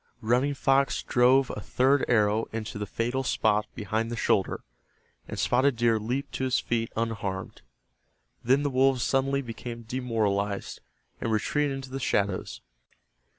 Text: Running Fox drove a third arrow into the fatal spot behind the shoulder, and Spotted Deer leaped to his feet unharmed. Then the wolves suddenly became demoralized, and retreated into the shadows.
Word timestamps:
Running 0.21 0.55
Fox 0.55 1.03
drove 1.03 1.51
a 1.51 1.61
third 1.61 2.03
arrow 2.07 2.45
into 2.51 2.79
the 2.79 2.87
fatal 2.87 3.21
spot 3.23 3.67
behind 3.75 4.09
the 4.09 4.15
shoulder, 4.15 4.63
and 5.27 5.37
Spotted 5.37 5.75
Deer 5.75 5.99
leaped 5.99 6.31
to 6.31 6.43
his 6.43 6.59
feet 6.59 6.91
unharmed. 6.95 7.61
Then 8.43 8.63
the 8.63 8.71
wolves 8.71 9.03
suddenly 9.03 9.43
became 9.43 9.83
demoralized, 9.83 10.81
and 11.19 11.31
retreated 11.31 11.73
into 11.73 11.91
the 11.91 11.99
shadows. 11.99 12.61